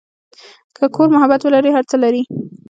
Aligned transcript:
که 0.75 0.85
کور 0.95 1.07
محبت 1.15 1.41
ولري، 1.43 1.69
هر 1.73 1.83
څه 1.89 1.95
لري. 2.03 2.23